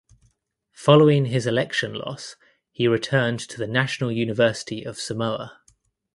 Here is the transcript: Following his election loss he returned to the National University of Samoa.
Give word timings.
Following 0.73 1.25
his 1.25 1.45
election 1.45 1.93
loss 1.93 2.35
he 2.71 2.87
returned 2.87 3.39
to 3.41 3.59
the 3.59 3.67
National 3.67 4.11
University 4.11 4.83
of 4.83 4.97
Samoa. 4.97 5.61